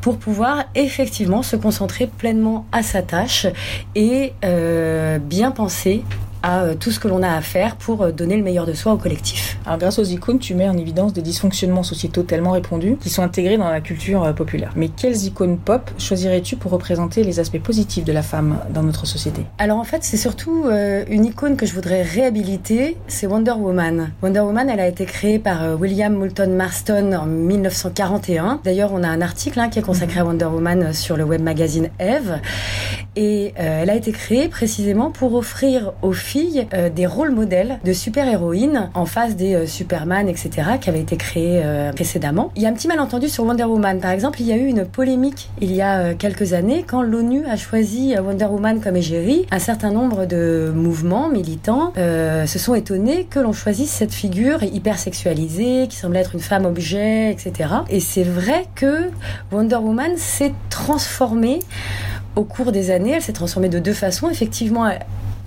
pour 0.00 0.18
pouvoir 0.18 0.64
effectivement 0.74 1.42
se 1.42 1.56
concentrer 1.56 2.06
pleinement 2.06 2.66
à 2.72 2.82
sa 2.82 3.02
tâche 3.02 3.46
et 3.94 4.32
euh, 4.44 5.18
bien 5.18 5.50
penser 5.50 6.02
à 6.46 6.62
euh, 6.62 6.74
tout 6.78 6.92
ce 6.92 7.00
que 7.00 7.08
l'on 7.08 7.24
a 7.24 7.30
à 7.30 7.40
faire 7.40 7.74
pour 7.74 8.02
euh, 8.02 8.12
donner 8.12 8.36
le 8.36 8.44
meilleur 8.44 8.66
de 8.66 8.72
soi 8.72 8.92
au 8.92 8.96
collectif. 8.96 9.58
Alors 9.66 9.78
grâce 9.78 9.98
aux 9.98 10.04
icônes, 10.04 10.38
tu 10.38 10.54
mets 10.54 10.68
en 10.68 10.78
évidence 10.78 11.12
des 11.12 11.22
dysfonctionnements 11.22 11.82
sociétaux 11.82 12.22
tellement 12.22 12.52
répandus 12.52 12.96
qui 13.00 13.10
sont 13.10 13.22
intégrés 13.22 13.58
dans 13.58 13.68
la 13.68 13.80
culture 13.80 14.22
euh, 14.22 14.32
populaire. 14.32 14.70
Mais 14.76 14.88
quelles 14.88 15.24
icônes 15.24 15.58
pop 15.58 15.90
choisirais-tu 15.98 16.54
pour 16.54 16.70
représenter 16.70 17.24
les 17.24 17.40
aspects 17.40 17.58
positifs 17.58 18.04
de 18.04 18.12
la 18.12 18.22
femme 18.22 18.58
dans 18.72 18.84
notre 18.84 19.06
société? 19.06 19.42
Alors 19.58 19.78
en 19.78 19.84
fait, 19.84 20.04
c'est 20.04 20.16
surtout 20.16 20.66
une 21.08 21.24
icône 21.24 21.56
que 21.56 21.66
je 21.66 21.74
voudrais 21.74 22.02
réhabiliter, 22.02 22.96
c'est 23.08 23.26
Wonder 23.26 23.52
Woman. 23.52 24.10
Wonder 24.22 24.40
Woman, 24.40 24.68
elle 24.70 24.80
a 24.80 24.86
été 24.86 25.04
créée 25.04 25.38
par 25.38 25.78
William 25.80 26.12
Moulton 26.12 26.54
Marston 26.56 27.12
en 27.12 27.26
1941. 27.26 28.60
D'ailleurs, 28.62 28.92
on 28.92 29.02
a 29.02 29.08
un 29.08 29.20
article 29.20 29.58
hein, 29.58 29.68
qui 29.68 29.80
est 29.80 29.82
consacré 29.82 30.20
à 30.20 30.24
Wonder 30.24 30.46
Woman 30.46 30.92
sur 30.92 31.16
le 31.16 31.24
web 31.24 31.42
magazine 31.42 31.90
Eve. 31.98 32.40
Et 33.16 33.54
elle 33.56 33.90
a 33.90 33.94
été 33.94 34.12
créée 34.12 34.48
précisément 34.48 35.10
pour 35.10 35.34
offrir 35.34 35.92
aux 36.02 36.12
filles 36.12 36.66
euh, 36.74 36.90
des 36.90 37.06
rôles 37.06 37.30
modèles 37.30 37.78
de 37.84 37.92
super-héroïnes 37.92 38.90
en 38.94 39.06
face 39.06 39.36
des 39.36 39.54
euh, 39.54 39.66
Superman, 39.66 40.28
etc., 40.28 40.50
qui 40.80 40.88
avaient 40.88 41.00
été 41.00 41.16
créés 41.16 41.60
euh, 41.64 41.92
précédemment. 41.92 42.52
Il 42.56 42.62
y 42.62 42.66
a 42.66 42.68
un 42.68 42.72
petit 42.72 42.88
malentendu 42.88 43.28
sur 43.28 43.44
Wonder 43.44 43.64
Woman. 43.64 44.00
Par 44.00 44.10
exemple, 44.10 44.40
il 44.40 44.46
y 44.46 44.52
a 44.52 44.56
eu 44.56 44.66
une 44.66 44.84
polémique 44.84 45.48
il 45.60 45.72
y 45.72 45.82
a 45.82 46.14
quelques 46.14 46.52
années 46.52 46.84
quand 46.86 47.02
l'ONU 47.02 47.44
a 47.46 47.56
choisi 47.56 48.14
Wonder 48.18 48.46
Woman 48.46 48.80
comme 48.80 48.96
égérie. 48.96 49.46
Un 49.50 49.58
certain 49.58 49.90
nombre 49.90 50.26
de 50.26 50.72
mouvements 50.74 51.28
militants 51.28 51.92
se 51.96 52.58
sont 52.58 52.74
étonnés 52.74 53.26
que 53.28 53.40
l'on 53.40 53.52
choisisse 53.52 53.90
cette 53.90 54.12
figure 54.12 54.62
hyper 54.62 54.98
sexualisée, 54.98 55.86
qui 55.88 55.96
semble 55.96 56.16
être 56.16 56.34
une 56.34 56.40
femme 56.40 56.66
objet, 56.66 57.30
etc. 57.30 57.70
Et 57.90 58.00
c'est 58.00 58.22
vrai 58.22 58.66
que 58.74 59.10
Wonder 59.52 59.76
Woman 59.76 60.12
s'est 60.16 60.52
transformée 60.70 61.60
au 62.36 62.44
cours 62.44 62.70
des 62.70 62.90
années. 62.90 63.12
Elle 63.12 63.22
s'est 63.22 63.32
transformée 63.32 63.68
de 63.68 63.78
deux 63.78 63.92
façons. 63.92 64.30
Effectivement, 64.30 64.88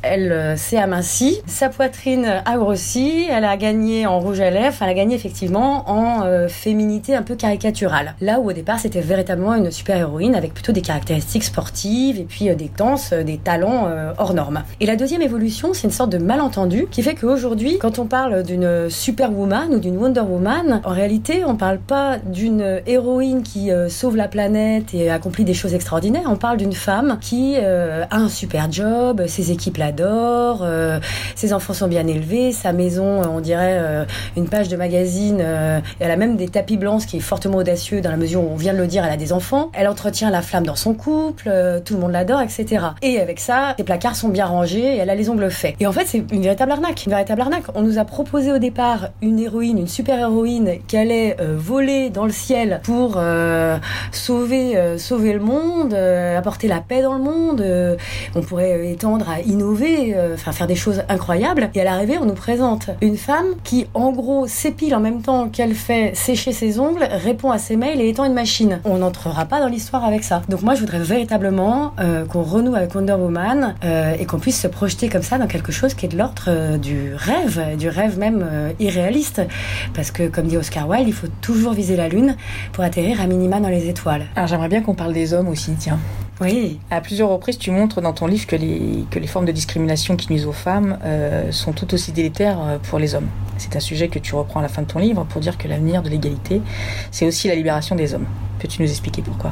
elle 0.02 0.58
s'est 0.58 0.78
amincie, 0.78 1.42
sa 1.46 1.70
poitrine 1.70 2.42
a 2.46 2.58
grossi, 2.58 3.28
elle 3.30 3.46
a 3.46 3.58
gagné 3.58 4.08
en 4.08 4.20
rouge 4.20 4.40
à 4.40 4.50
lèvres, 4.50 4.78
elle 4.82 4.90
a 4.90 4.94
gagné 4.94 5.16
effectivement 5.16 5.90
en 5.90 6.48
féminité 6.48 7.16
un 7.16 7.22
peu 7.22 7.36
caricaturale. 7.36 8.16
Là 8.22 8.40
où 8.40 8.50
au 8.50 8.54
départ 8.54 8.80
c'était 8.80 9.02
véritablement 9.02 9.56
une 9.56 9.72
super-héroïne 9.72 10.36
avec 10.36 10.54
plutôt 10.54 10.72
des 10.72 10.82
caractéristiques 10.82 11.44
sportives 11.44 12.20
et 12.20 12.24
puis 12.24 12.54
des 12.56 12.72
danses, 12.76 13.14
des 13.14 13.38
talents 13.38 13.88
hors 14.18 14.34
normes. 14.34 14.64
Et 14.80 14.86
la 14.86 14.96
deuxième 14.96 15.22
évolution, 15.22 15.74
c'est 15.74 15.88
une 15.88 15.94
sorte 15.94 16.12
de 16.12 16.18
malentendu 16.18 16.88
qui 16.90 17.04
fait 17.04 17.16
qu'aujourd'hui, 17.16 17.78
quand 17.80 18.00
on 18.00 18.06
parle 18.06 18.44
d'une 18.44 18.90
superwoman 18.90 19.74
ou 19.74 19.80
d'une 19.80 19.98
Wonder 19.98 20.22
Woman, 20.22 20.82
en 20.84 20.92
réalité, 20.92 21.44
on 21.46 21.56
parle 21.56 21.80
pas 21.80 22.18
d'une 22.18 22.82
héroïne 22.86 23.44
qui 23.44 23.72
euh, 23.72 23.90
sauve 23.90 24.16
la 24.16 24.28
planète 24.28 24.94
et 24.94 25.10
accomplit 25.10 25.44
des 25.44 25.54
choses 25.54 25.74
extraordinaires. 25.74 26.24
On 26.28 26.36
parle 26.36 26.58
d'une 26.58 26.74
femme 26.74 27.18
qui 27.22 27.56
euh, 27.58 28.06
a 28.10 28.18
un 28.18 28.30
super 28.30 28.72
job, 28.72 29.26
ses 29.28 29.52
équipes 29.52 29.78
l'adorent, 29.90 30.62
euh, 30.64 31.00
ses 31.36 31.54
enfants 31.54 31.74
sont 31.74 31.88
bien 31.88 32.06
élevés, 32.08 32.52
sa 32.52 32.74
maison, 32.74 33.22
on 33.22 33.40
dirait 33.40 33.80
une 34.36 34.48
page 34.48 34.68
de 34.68 34.76
magazine. 34.76 35.40
elle 36.00 36.12
a 36.12 36.16
même 36.16 36.36
des 36.36 36.48
tapis 36.48 36.78
blancs, 36.78 37.02
ce 37.02 37.08
qui 37.08 37.18
est 37.18 37.22
fortement 37.22 37.58
audacieux 37.60 38.02
dans 38.02 38.12
la 38.12 38.18
mesure 38.18 38.44
où 38.44 38.50
on 38.52 38.56
vient 38.56 38.74
de 38.74 38.80
le 38.80 38.88
dire, 38.88 39.04
elle 39.06 39.14
a 39.14 39.18
des 39.18 39.34
enfants. 39.34 39.72
Elle 39.74 39.88
entretient 39.88 40.30
la 40.30 40.42
flamme 40.42 40.66
dans 40.66 40.76
son 40.76 40.94
couple, 40.94 41.52
tout 41.86 41.94
le 41.94 42.00
monde 42.00 42.12
l'adore, 42.12 42.42
etc. 42.42 42.86
Et 43.02 43.20
avec 43.20 43.40
ça, 43.40 43.76
ses 43.78 43.84
placards 43.84 44.16
sont 44.16 44.30
bien 44.30 44.46
rangés 44.46 44.96
et 44.96 44.98
elle 44.98 45.10
a 45.10 45.16
les 45.16 45.30
ongles 45.30 45.50
faits. 45.50 45.76
Et 45.80 45.88
en 45.88 45.92
fait, 45.92 46.06
c'est 46.06 46.24
une 46.32 46.42
véritable 46.42 46.72
arnaque. 46.72 47.06
Une 47.06 47.12
véritable 47.12 47.42
arnaque. 47.42 47.64
On 47.76 47.82
nous 47.82 47.98
a 47.98 48.06
proposé 48.06 48.52
au 48.52 48.58
départ 48.58 49.10
une 49.22 49.40
héroïne, 49.40 49.78
une 49.78 49.88
super-héroïne 49.88 50.80
qui 50.88 50.98
allait 50.98 51.38
voler 51.40 52.10
dans 52.10 52.26
le 52.26 52.32
ciel 52.32 52.82
pour 52.84 53.18
euh, 53.18 53.78
sauver, 54.12 54.78
euh, 54.78 54.98
sauver 54.98 55.34
le 55.34 55.40
monde, 55.40 55.94
euh, 55.94 56.38
apporter 56.38 56.68
la 56.68 56.82
paix 56.82 57.02
dans 57.02 57.14
le 57.14 57.24
monde. 57.24 57.66
on 58.36 58.42
pourrait 58.42 58.92
étendre 58.92 59.30
à 59.30 59.42
innover, 59.42 59.79
enfin 60.34 60.52
faire 60.52 60.68
des 60.68 60.76
choses 60.76 61.04
incroyables. 61.10 61.70
Et 61.74 61.82
à 61.82 61.84
l'arrivée, 61.84 62.18
on 62.20 62.26
nous 62.26 62.34
présente 62.34 62.90
une 63.02 63.18
femme 63.18 63.48
qui, 63.64 63.88
en 63.94 64.12
gros, 64.12 64.48
s'épile 64.48 64.96
en 64.96 65.00
même 65.00 65.22
temps 65.22 65.50
qu'elle 65.50 65.74
fait 65.74 66.12
sécher 66.16 66.52
ses 66.52 66.80
ongles, 66.80 67.08
répond 67.10 67.52
à 67.52 67.58
ses 67.58 67.76
mails 67.76 68.02
et 68.02 68.10
étant 68.10 68.26
une 68.26 68.34
machine. 68.34 68.80
On 68.86 68.98
n'entrera 68.98 69.46
pas 69.46 69.60
dans 69.60 69.68
l'histoire 69.68 70.06
avec 70.06 70.24
ça. 70.24 70.42
Donc 70.50 70.62
moi, 70.62 70.76
je 70.76 70.82
voudrais 70.82 71.00
véritablement 71.00 71.94
qu'on 72.30 72.44
renoue 72.44 72.76
avec 72.76 72.94
Wonder 72.96 73.14
Woman 73.14 73.76
et 74.20 74.26
qu'on 74.26 74.40
puisse 74.40 74.60
se 74.60 74.68
projeter 74.68 75.10
comme 75.10 75.24
ça 75.24 75.38
dans 75.38 75.48
quelque 75.48 75.72
chose 75.72 75.94
qui 75.94 76.06
est 76.06 76.10
de 76.10 76.18
l'ordre 76.18 76.78
du 76.78 77.14
rêve, 77.16 77.78
du 77.78 77.90
rêve 77.90 78.18
même 78.18 78.46
irréaliste. 78.80 79.42
Parce 79.94 80.12
que, 80.12 80.28
comme 80.28 80.48
dit 80.48 80.58
Oscar 80.58 80.88
Wilde, 80.88 81.08
il 81.08 81.14
faut 81.14 81.28
toujours 81.42 81.74
viser 81.74 81.96
la 81.96 82.08
lune 82.08 82.36
pour 82.74 82.84
atterrir 82.84 83.22
à 83.22 83.28
minima 83.28 83.60
dans 83.60 83.70
les 83.70 83.88
étoiles. 83.88 84.26
Alors 84.36 84.48
j'aimerais 84.48 84.70
bien 84.70 84.82
qu'on 84.82 84.96
parle 84.96 85.14
des 85.14 85.34
hommes 85.34 85.48
aussi, 85.48 85.74
tiens. 85.78 86.00
Oui. 86.42 86.80
À 86.90 87.02
plusieurs 87.02 87.30
reprises, 87.30 87.58
tu 87.58 87.70
montres 87.70 88.02
dans 88.02 88.14
ton 88.14 88.26
livre 88.26 88.48
que 88.48 88.56
les, 88.56 89.06
que 89.12 89.20
les 89.20 89.28
formes 89.28 89.46
de 89.46 89.52
discrimination 89.52 90.16
qui 90.16 90.32
nuisent 90.32 90.46
aux 90.46 90.54
femmes 90.54 90.98
euh, 91.04 91.52
sont 91.52 91.74
tout 91.74 91.94
aussi 91.94 92.14
délétères 92.14 92.60
euh, 92.62 92.78
pour 92.78 92.98
les 92.98 93.14
hommes. 93.14 93.28
C'est 93.58 93.76
un 93.76 93.82
sujet 93.82 94.08
que 94.08 94.20
tu 94.20 94.36
reprends 94.36 94.62
à 94.62 94.64
la 94.64 94.70
fin 94.70 94.84
de 94.84 94.88
ton 94.88 95.00
livre 95.00 95.26
pour 95.26 95.42
dire 95.42 95.58
que 95.58 95.68
l'avenir 95.68 96.02
de 96.02 96.10
l'égalité, 96.10 96.62
c'est 97.12 97.26
aussi 97.26 97.50
la 97.50 97.56
libération 97.56 97.96
des 97.96 98.14
hommes. 98.14 98.26
Peux-tu 98.60 98.82
nous 98.82 98.90
expliquer 98.90 99.22
pourquoi? 99.22 99.52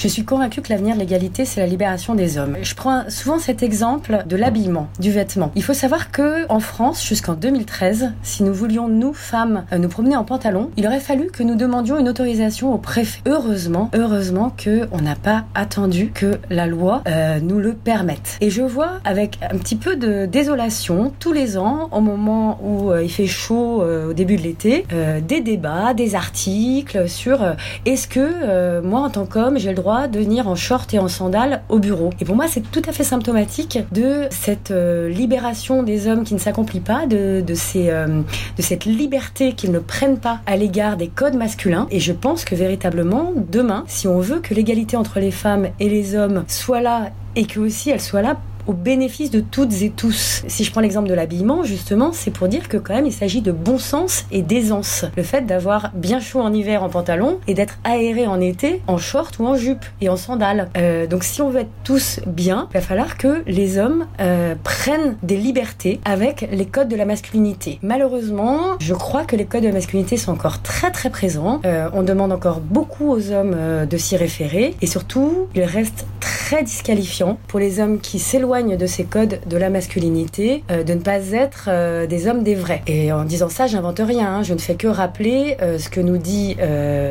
Je 0.00 0.08
suis 0.08 0.24
convaincue 0.24 0.62
que 0.62 0.72
l'avenir 0.72 0.94
de 0.94 1.00
l'égalité, 1.00 1.44
c'est 1.44 1.60
la 1.60 1.66
libération 1.66 2.14
des 2.14 2.38
hommes. 2.38 2.56
Je 2.62 2.74
prends 2.74 3.02
souvent 3.10 3.38
cet 3.38 3.62
exemple 3.62 4.24
de 4.26 4.34
l'habillement, 4.34 4.88
du 4.98 5.10
vêtement. 5.10 5.52
Il 5.56 5.62
faut 5.62 5.74
savoir 5.74 6.10
que 6.10 6.50
en 6.50 6.58
France, 6.58 7.06
jusqu'en 7.06 7.34
2013, 7.34 8.12
si 8.22 8.42
nous 8.42 8.54
voulions, 8.54 8.88
nous, 8.88 9.12
femmes, 9.12 9.66
euh, 9.74 9.76
nous 9.76 9.90
promener 9.90 10.16
en 10.16 10.24
pantalon, 10.24 10.70
il 10.78 10.86
aurait 10.86 11.00
fallu 11.00 11.26
que 11.26 11.42
nous 11.42 11.54
demandions 11.54 11.98
une 11.98 12.08
autorisation 12.08 12.72
au 12.72 12.78
préfet. 12.78 13.20
Heureusement, 13.26 13.90
heureusement 13.92 14.54
que 14.56 14.88
on 14.90 15.02
n'a 15.02 15.16
pas 15.16 15.44
attendu 15.54 16.12
que 16.14 16.38
la 16.48 16.66
loi 16.66 17.02
euh, 17.06 17.38
nous 17.38 17.58
le 17.58 17.74
permette. 17.74 18.38
Et 18.40 18.48
je 18.48 18.62
vois 18.62 19.00
avec 19.04 19.38
un 19.42 19.58
petit 19.58 19.76
peu 19.76 19.96
de 19.96 20.24
désolation 20.24 21.12
tous 21.18 21.34
les 21.34 21.58
ans, 21.58 21.90
au 21.92 22.00
moment 22.00 22.58
où 22.62 22.90
euh, 22.90 23.02
il 23.02 23.10
fait 23.10 23.26
chaud 23.26 23.82
au 23.82 24.14
début 24.14 24.36
de 24.36 24.42
l'été, 24.42 24.86
des 25.28 25.40
débats, 25.42 25.92
des 25.92 26.14
articles 26.14 27.06
sur 27.06 27.54
est-ce 27.84 28.08
que 28.08 28.80
moi 28.80 29.00
en 29.00 29.10
tant 29.10 29.26
qu'homme 29.26 29.58
j'ai 29.58 29.68
le 29.68 29.74
droit 29.74 29.89
de 29.90 30.18
venir 30.18 30.48
en 30.48 30.54
short 30.54 30.92
et 30.94 30.98
en 30.98 31.08
sandales 31.08 31.62
au 31.68 31.78
bureau. 31.78 32.10
Et 32.20 32.24
pour 32.24 32.36
moi, 32.36 32.46
c'est 32.48 32.62
tout 32.70 32.82
à 32.88 32.92
fait 32.92 33.04
symptomatique 33.04 33.78
de 33.92 34.26
cette 34.30 34.70
euh, 34.70 35.08
libération 35.08 35.82
des 35.82 36.06
hommes 36.06 36.24
qui 36.24 36.34
ne 36.34 36.38
s'accomplit 36.38 36.80
pas, 36.80 37.06
de, 37.06 37.40
de, 37.40 37.54
euh, 37.76 38.22
de 38.56 38.62
cette 38.62 38.84
liberté 38.84 39.54
qu'ils 39.54 39.72
ne 39.72 39.78
prennent 39.78 40.18
pas 40.18 40.40
à 40.46 40.56
l'égard 40.56 40.96
des 40.96 41.08
codes 41.08 41.34
masculins. 41.34 41.86
Et 41.90 42.00
je 42.00 42.12
pense 42.12 42.44
que 42.44 42.54
véritablement, 42.54 43.32
demain, 43.50 43.84
si 43.88 44.06
on 44.06 44.20
veut 44.20 44.40
que 44.40 44.54
l'égalité 44.54 44.96
entre 44.96 45.18
les 45.18 45.32
femmes 45.32 45.68
et 45.80 45.88
les 45.88 46.14
hommes 46.14 46.44
soit 46.46 46.80
là 46.80 47.10
et 47.36 47.46
que 47.46 47.60
aussi 47.60 47.90
elle 47.90 48.00
soit 48.00 48.22
là 48.22 48.36
au 48.70 48.72
bénéfice 48.72 49.32
de 49.32 49.40
toutes 49.40 49.82
et 49.82 49.90
tous. 49.90 50.44
Si 50.46 50.62
je 50.62 50.70
prends 50.70 50.80
l'exemple 50.80 51.08
de 51.08 51.14
l'habillement, 51.14 51.64
justement, 51.64 52.12
c'est 52.12 52.30
pour 52.30 52.46
dire 52.46 52.68
que 52.68 52.76
quand 52.76 52.94
même 52.94 53.06
il 53.06 53.12
s'agit 53.12 53.40
de 53.40 53.50
bon 53.50 53.78
sens 53.78 54.26
et 54.30 54.42
d'aisance. 54.42 55.06
Le 55.16 55.24
fait 55.24 55.44
d'avoir 55.44 55.90
bien 55.92 56.20
chaud 56.20 56.38
en 56.38 56.52
hiver 56.52 56.84
en 56.84 56.88
pantalon 56.88 57.40
et 57.48 57.54
d'être 57.54 57.80
aéré 57.82 58.28
en 58.28 58.40
été 58.40 58.80
en 58.86 58.96
short 58.96 59.40
ou 59.40 59.46
en 59.46 59.56
jupe 59.56 59.84
et 60.00 60.08
en 60.08 60.16
sandales. 60.16 60.68
Euh, 60.76 61.08
donc 61.08 61.24
si 61.24 61.42
on 61.42 61.50
veut 61.50 61.62
être 61.62 61.70
tous 61.82 62.20
bien, 62.28 62.68
il 62.70 62.74
va 62.74 62.80
falloir 62.80 63.16
que 63.16 63.42
les 63.48 63.76
hommes 63.76 64.06
euh, 64.20 64.54
prennent 64.62 65.16
des 65.24 65.36
libertés 65.36 65.98
avec 66.04 66.48
les 66.52 66.66
codes 66.66 66.88
de 66.88 66.96
la 66.96 67.06
masculinité. 67.06 67.80
Malheureusement, 67.82 68.76
je 68.78 68.94
crois 68.94 69.24
que 69.24 69.34
les 69.34 69.46
codes 69.46 69.62
de 69.62 69.68
la 69.68 69.74
masculinité 69.74 70.16
sont 70.16 70.30
encore 70.30 70.62
très 70.62 70.92
très 70.92 71.10
présents. 71.10 71.60
Euh, 71.64 71.88
on 71.92 72.04
demande 72.04 72.30
encore 72.30 72.60
beaucoup 72.60 73.10
aux 73.10 73.32
hommes 73.32 73.56
de 73.90 73.96
s'y 73.96 74.16
référer 74.16 74.76
et 74.80 74.86
surtout, 74.86 75.48
il 75.56 75.64
reste 75.64 76.06
très 76.20 76.62
disqualifiant 76.62 77.38
pour 77.48 77.58
les 77.58 77.80
hommes 77.80 77.98
qui 77.98 78.20
s'éloignent 78.20 78.59
de 78.68 78.86
ces 78.86 79.04
codes 79.04 79.40
de 79.46 79.56
la 79.56 79.70
masculinité 79.70 80.62
euh, 80.70 80.82
de 80.82 80.92
ne 80.92 81.00
pas 81.00 81.30
être 81.32 81.68
euh, 81.68 82.06
des 82.06 82.26
hommes 82.26 82.42
des 82.42 82.54
vrais. 82.54 82.82
Et 82.86 83.10
en 83.12 83.24
disant 83.24 83.48
ça, 83.48 83.66
j'invente 83.66 84.00
rien. 84.04 84.28
Hein. 84.28 84.42
Je 84.42 84.52
ne 84.52 84.58
fais 84.58 84.74
que 84.74 84.86
rappeler 84.86 85.56
euh, 85.62 85.78
ce 85.78 85.88
que 85.88 86.00
nous 86.00 86.18
dit 86.18 86.56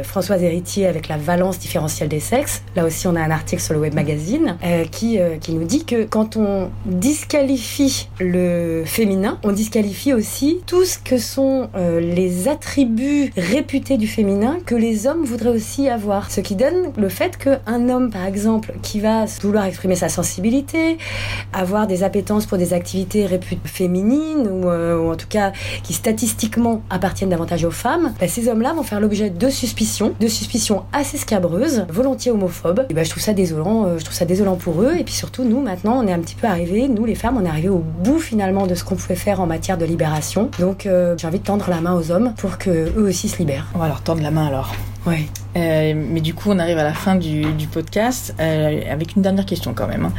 Françoise 0.03 0.43
Héritier 0.43 0.85
avec 0.85 1.07
la 1.07 1.17
valence 1.17 1.59
différentielle 1.59 2.09
des 2.09 2.19
sexes. 2.19 2.61
Là 2.75 2.85
aussi, 2.85 3.07
on 3.07 3.15
a 3.15 3.21
un 3.21 3.31
article 3.31 3.61
sur 3.61 3.73
le 3.73 3.79
web 3.79 3.93
magazine 3.93 4.57
qui, 4.91 5.19
qui 5.41 5.53
nous 5.53 5.63
dit 5.63 5.85
que 5.85 6.03
quand 6.03 6.37
on 6.37 6.69
disqualifie 6.85 8.09
le 8.19 8.83
féminin, 8.85 9.39
on 9.43 9.51
disqualifie 9.51 10.13
aussi 10.13 10.61
tout 10.65 10.85
ce 10.85 10.97
que 10.99 11.17
sont 11.17 11.69
les 11.99 12.47
attributs 12.47 13.31
réputés 13.37 13.97
du 13.97 14.07
féminin 14.07 14.57
que 14.65 14.75
les 14.75 15.07
hommes 15.07 15.23
voudraient 15.23 15.49
aussi 15.49 15.89
avoir. 15.89 16.31
Ce 16.31 16.41
qui 16.41 16.55
donne 16.55 16.91
le 16.97 17.09
fait 17.09 17.37
qu'un 17.37 17.89
homme, 17.89 18.11
par 18.11 18.25
exemple, 18.25 18.73
qui 18.81 18.99
va 18.99 19.25
vouloir 19.41 19.65
exprimer 19.65 19.95
sa 19.95 20.09
sensibilité, 20.09 20.97
avoir 21.53 21.87
des 21.87 22.03
appétences 22.03 22.45
pour 22.45 22.57
des 22.57 22.73
activités 22.73 23.25
réputées 23.25 23.59
féminines 23.63 24.47
euh, 24.47 24.97
ou, 24.97 25.11
en 25.11 25.15
tout 25.15 25.27
cas 25.27 25.51
qui 25.83 25.93
statistiquement 25.93 26.81
appartiennent 26.89 27.29
davantage 27.29 27.63
aux 27.65 27.71
femmes, 27.71 28.13
bah, 28.19 28.27
ces 28.27 28.47
hommes-là 28.47 28.73
vont 28.73 28.83
faire 28.83 28.99
l'objet 28.99 29.29
de 29.29 29.49
suspicions, 29.49 30.13
de 30.19 30.27
suspicions 30.27 30.83
assez 30.93 31.17
scabreuses, 31.17 31.85
volontiers 31.89 32.31
homophobes. 32.31 32.85
Et 32.89 32.93
bah, 32.93 33.03
je 33.03 33.09
trouve 33.09 33.23
ça 33.23 33.33
désolant, 33.33 33.85
euh, 33.85 33.97
je 33.97 34.03
trouve 34.03 34.15
ça 34.15 34.25
désolant 34.25 34.55
pour 34.55 34.81
eux. 34.81 34.95
Et 34.97 35.03
puis 35.03 35.13
surtout, 35.13 35.43
nous 35.43 35.61
maintenant, 35.61 35.99
on 36.03 36.07
est 36.07 36.13
un 36.13 36.19
petit 36.19 36.35
peu 36.35 36.47
arrivés, 36.47 36.87
nous 36.87 37.05
les 37.05 37.15
femmes, 37.15 37.37
on 37.37 37.45
est 37.45 37.49
arrivés 37.49 37.69
au 37.69 37.79
bout 37.79 38.19
finalement 38.19 38.67
de 38.67 38.75
ce 38.75 38.83
qu'on 38.83 38.95
pouvait 38.95 39.15
faire 39.15 39.41
en 39.41 39.47
matière 39.47 39.77
de 39.77 39.85
libération. 39.85 40.49
Donc 40.59 40.85
euh, 40.85 41.15
j'ai 41.17 41.27
envie 41.27 41.39
de 41.39 41.43
tendre 41.43 41.69
la 41.69 41.81
main 41.81 41.95
aux 41.95 42.11
hommes 42.11 42.33
pour 42.37 42.57
que 42.57 42.69
eux 42.69 43.07
aussi 43.07 43.29
se 43.29 43.37
libèrent. 43.37 43.67
On 43.75 43.79
va 43.79 43.87
leur 43.87 44.01
tendre 44.01 44.21
la 44.21 44.31
main 44.31 44.47
alors. 44.47 44.73
Ouais. 45.05 45.25
Euh, 45.55 45.93
mais 45.95 46.21
du 46.21 46.33
coup, 46.33 46.49
on 46.51 46.59
arrive 46.59 46.77
à 46.77 46.83
la 46.83 46.93
fin 46.93 47.15
du, 47.15 47.53
du 47.53 47.67
podcast 47.67 48.35
euh, 48.39 48.81
avec 48.89 49.15
une 49.15 49.21
dernière 49.21 49.45
question 49.45 49.73
quand 49.73 49.87
même. 49.87 50.05
Hein. 50.05 50.13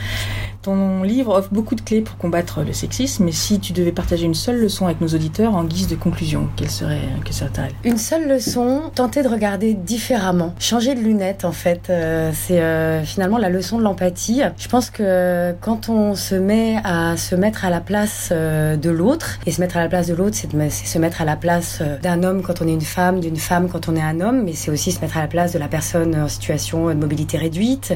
Ton 0.62 1.02
livre 1.04 1.34
offre 1.34 1.48
beaucoup 1.52 1.74
de 1.74 1.80
clés 1.80 2.02
pour 2.02 2.18
combattre 2.18 2.62
le 2.62 2.74
sexisme, 2.74 3.24
mais 3.24 3.32
si 3.32 3.60
tu 3.60 3.72
devais 3.72 3.92
partager 3.92 4.26
une 4.26 4.34
seule 4.34 4.60
leçon 4.60 4.84
avec 4.84 5.00
nos 5.00 5.08
auditeurs 5.08 5.54
en 5.54 5.64
guise 5.64 5.88
de 5.88 5.94
conclusion, 5.94 6.50
quelle 6.54 6.68
serait, 6.68 7.00
quelle 7.24 7.32
serait-elle 7.32 7.72
Une 7.82 7.96
seule 7.96 8.28
leçon, 8.28 8.82
tenter 8.94 9.22
de 9.22 9.28
regarder 9.28 9.72
différemment, 9.72 10.54
changer 10.58 10.94
de 10.94 11.00
lunettes 11.00 11.46
en 11.46 11.52
fait. 11.52 11.88
Euh, 11.88 12.30
c'est 12.34 12.60
euh, 12.60 13.02
finalement 13.04 13.38
la 13.38 13.48
leçon 13.48 13.78
de 13.78 13.84
l'empathie. 13.84 14.42
Je 14.58 14.68
pense 14.68 14.90
que 14.90 15.54
quand 15.62 15.88
on 15.88 16.14
se 16.14 16.34
met 16.34 16.76
à 16.84 17.16
se 17.16 17.34
mettre 17.34 17.64
à 17.64 17.70
la 17.70 17.80
place 17.80 18.28
euh, 18.30 18.76
de 18.76 18.90
l'autre, 18.90 19.38
et 19.46 19.52
se 19.52 19.62
mettre 19.62 19.78
à 19.78 19.80
la 19.80 19.88
place 19.88 20.08
de 20.08 20.14
l'autre, 20.14 20.36
c'est 20.36 20.50
se 20.70 20.98
mettre 20.98 21.22
à 21.22 21.24
la 21.24 21.36
place 21.36 21.82
d'un 22.02 22.22
homme 22.22 22.42
quand 22.42 22.60
on 22.60 22.68
est 22.68 22.74
une 22.74 22.82
femme, 22.82 23.20
d'une 23.20 23.38
femme 23.38 23.70
quand 23.70 23.88
on 23.88 23.96
est 23.96 24.02
un 24.02 24.20
homme, 24.20 24.42
mais 24.42 24.52
c'est 24.52 24.70
aussi 24.70 24.92
se 24.92 25.00
mettre 25.00 25.16
à 25.16 25.22
la 25.22 25.28
place 25.28 25.54
de 25.54 25.58
la 25.58 25.68
personne 25.68 26.14
en 26.14 26.28
situation 26.28 26.88
de 26.88 26.94
mobilité 26.94 27.38
réduite 27.38 27.94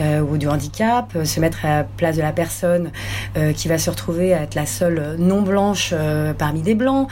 ou 0.00 0.38
du 0.38 0.48
handicap, 0.48 1.16
se 1.24 1.40
mettre 1.40 1.64
à 1.64 1.84
place 2.00 2.16
de 2.16 2.22
la 2.22 2.32
personne 2.32 2.90
euh, 3.36 3.52
qui 3.52 3.68
va 3.68 3.76
se 3.76 3.90
retrouver 3.90 4.32
à 4.32 4.42
être 4.42 4.54
la 4.54 4.64
seule 4.64 5.16
non 5.18 5.42
blanche 5.42 5.90
euh, 5.92 6.32
parmi 6.32 6.62
des 6.62 6.74
blancs, 6.74 7.08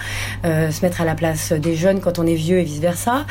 euh, 0.46 0.70
se 0.70 0.80
mettre 0.80 1.02
à 1.02 1.04
la 1.04 1.14
place 1.14 1.52
des 1.52 1.76
jeunes 1.76 2.00
quand 2.00 2.18
on 2.18 2.26
est 2.26 2.34
vieux 2.34 2.58
et 2.58 2.64
vice 2.64 2.80
versa. 2.80 3.26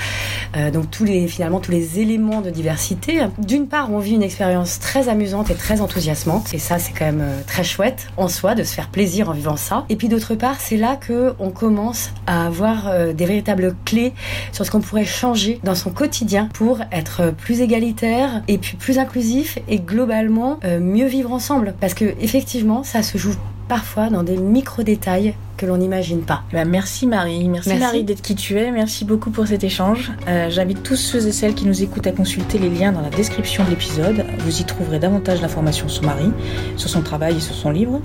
donc 0.72 0.92
tous 0.92 1.04
les 1.04 1.28
finalement 1.28 1.60
tous 1.60 1.72
les 1.72 2.00
éléments 2.00 2.42
de 2.42 2.52
diversité. 2.52 3.22
D'une 3.40 3.68
part, 3.68 3.92
on 3.92 4.00
vit 4.00 4.14
une 4.14 4.24
expérience 4.24 4.80
très 4.80 5.10
amusante 5.10 5.50
et 5.50 5.56
très 5.56 5.82
enthousiasmante, 5.82 6.54
et 6.54 6.60
ça 6.60 6.78
c'est 6.78 6.94
quand 6.94 7.06
même 7.06 7.26
très 7.48 7.64
chouette 7.64 8.08
en 8.18 8.28
soi 8.28 8.54
de 8.54 8.64
se 8.64 8.74
faire 8.74 8.90
plaisir 8.90 9.30
en 9.30 9.34
vivant 9.34 9.58
ça. 9.58 9.86
Et 9.90 9.96
puis 9.96 10.10
d'autre 10.10 10.36
part, 10.36 10.58
c'est 10.60 10.78
là 10.78 10.96
que 10.96 11.34
on 11.40 11.50
commence 11.50 12.12
à 12.28 12.46
avoir 12.46 13.14
des 13.14 13.26
véritables 13.26 13.76
clés 13.86 14.14
sur 14.52 14.66
ce 14.66 14.72
qu'on 14.72 14.82
pourrait 14.82 15.06
changer 15.06 15.60
dans 15.64 15.76
son 15.76 15.90
quotidien 15.90 16.50
pour 16.54 16.82
être 16.92 17.32
plus 17.32 17.62
égalitaire 17.62 18.44
et 18.48 18.60
puis 18.60 18.78
plus 18.78 19.00
inclusif 19.00 19.58
et 19.68 19.80
globalement 19.80 20.60
mieux 20.80 21.08
vivre 21.08 21.32
ensemble 21.32 21.47
ensemble. 21.48 21.74
Parce 21.80 21.94
que 21.94 22.06
effectivement, 22.20 22.84
ça 22.84 23.04
se 23.04 23.18
joue 23.18 23.34
parfois 23.68 24.10
dans 24.10 24.24
des 24.24 24.38
micro-détails 24.38 25.34
que 25.58 25.66
l'on 25.66 25.78
n'imagine 25.78 26.22
pas. 26.22 26.44
Bah, 26.54 26.66
merci 26.66 27.08
Marie, 27.08 27.50
merci, 27.50 27.76
Marie 27.76 28.04
d'être 28.04 28.22
qui 28.22 28.36
tu 28.36 28.58
es, 28.58 28.72
merci 28.72 29.06
beaucoup 29.06 29.32
pour 29.32 29.48
cet 29.48 29.64
échange. 29.64 30.12
Euh, 30.28 30.50
j'invite 30.50 30.84
tous 30.84 30.96
ceux 30.96 31.28
et 31.28 31.32
celles 31.32 31.56
qui 31.56 31.66
nous 31.66 31.84
écoutent 31.84 32.06
à 32.08 32.12
consulter 32.12 32.60
les 32.60 32.70
liens 32.70 32.92
dans 32.92 33.02
la 33.02 33.10
description 33.10 33.66
de 33.66 33.72
l'épisode. 33.72 34.24
Vous 34.40 34.62
y 34.62 34.64
trouverez 34.64 35.00
davantage 35.00 35.42
d'informations 35.42 35.90
sur 35.90 36.04
Marie, 36.04 36.32
sur 36.78 36.90
son 36.90 37.02
travail 37.02 37.38
et 37.38 37.42
sur 37.42 37.56
son 37.56 37.72
livre. 37.72 38.00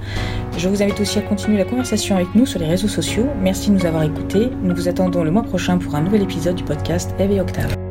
Je 0.57 0.69
vous 0.69 0.83
invite 0.83 0.99
aussi 1.01 1.19
à 1.19 1.23
continuer 1.23 1.59
la 1.59 1.65
conversation 1.65 2.17
avec 2.17 2.35
nous 2.35 2.47
sur 2.47 2.59
les 2.59 2.67
réseaux 2.67 2.89
sociaux. 2.89 3.27
Merci 3.41 3.71
de 3.71 3.77
nous 3.77 3.87
avoir 3.87 4.03
écoutés. 4.03 4.49
Nous 4.63 4.75
vous 4.75 4.89
attendons 4.89 5.23
le 5.23 5.31
mois 5.31 5.43
prochain 5.43 5.79
pour 5.79 5.95
un 5.95 6.01
nouvel 6.01 6.23
épisode 6.23 6.57
du 6.57 6.65
podcast 6.65 7.15
Eve 7.19 7.33
et 7.33 7.41
Octave. 7.41 7.82